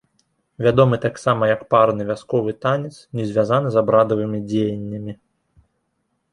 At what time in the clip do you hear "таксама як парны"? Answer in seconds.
1.03-2.07